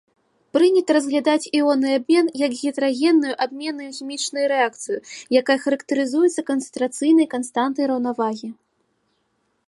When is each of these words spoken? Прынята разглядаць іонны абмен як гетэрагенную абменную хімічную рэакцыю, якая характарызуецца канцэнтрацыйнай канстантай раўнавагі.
Прынята 0.55 0.93
разглядаць 0.95 1.49
іонны 1.57 1.89
абмен 1.97 2.29
як 2.43 2.53
гетэрагенную 2.61 3.33
абменную 3.45 3.89
хімічную 3.97 4.45
рэакцыю, 4.53 4.97
якая 5.41 5.57
характарызуецца 5.65 6.45
канцэнтрацыйнай 6.49 7.27
канстантай 7.35 7.85
раўнавагі. 7.93 8.49